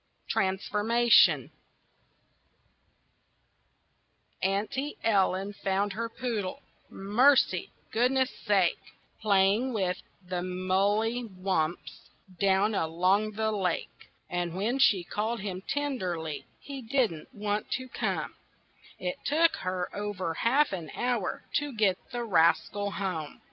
TRANSFORMATION 0.31 1.51
Auntie 4.41 4.97
Ellen 5.03 5.53
found 5.53 5.93
her 5.93 6.09
poodle 6.09 6.63
Mercy! 6.89 7.69
Goodness 7.91 8.31
sake! 8.35 8.79
Playing 9.21 9.73
with 9.73 10.01
the 10.27 10.41
mully 10.41 11.27
wumps 11.29 12.09
Down 12.39 12.73
along 12.73 13.33
the 13.33 13.51
lake. 13.51 14.09
And 14.27 14.55
when 14.55 14.79
she 14.79 15.03
called 15.03 15.41
him 15.41 15.61
tenderly 15.69 16.45
He 16.59 16.81
didn't 16.81 17.31
want 17.31 17.69
to 17.73 17.87
come; 17.87 18.33
It 18.97 19.17
took 19.23 19.57
her 19.57 19.95
over 19.95 20.33
half 20.33 20.73
an 20.73 20.89
hour 20.95 21.43
To 21.57 21.71
get 21.75 21.99
the 22.11 22.23
rascal 22.23 22.89
home. 22.89 23.39